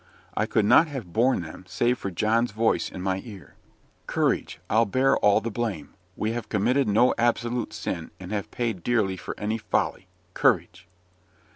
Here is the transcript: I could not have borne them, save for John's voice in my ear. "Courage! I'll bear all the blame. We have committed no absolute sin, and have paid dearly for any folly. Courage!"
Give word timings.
I 0.35 0.47
could 0.47 0.65
not 0.65 0.87
have 0.87 1.13
borne 1.13 1.43
them, 1.43 1.63
save 1.67 1.99
for 1.99 2.09
John's 2.09 2.53
voice 2.53 2.89
in 2.89 3.03
my 3.03 3.21
ear. 3.23 3.53
"Courage! 4.07 4.59
I'll 4.67 4.85
bear 4.87 5.15
all 5.17 5.41
the 5.41 5.51
blame. 5.51 5.93
We 6.15 6.31
have 6.31 6.49
committed 6.49 6.87
no 6.87 7.13
absolute 7.19 7.71
sin, 7.71 8.09
and 8.19 8.31
have 8.31 8.49
paid 8.49 8.81
dearly 8.81 9.15
for 9.15 9.39
any 9.39 9.59
folly. 9.59 10.07
Courage!" 10.33 10.87